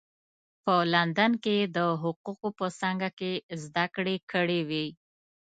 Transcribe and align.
په 0.63 0.73
لندن 0.93 1.31
کې 1.43 1.53
یې 1.59 1.65
د 1.77 1.79
حقوقو 2.01 2.49
په 2.59 2.65
څانګه 2.79 3.09
کې 3.19 3.31
زده 3.63 3.85
کړې 3.95 4.15
کړې 4.31 4.59
وې. 4.69 4.87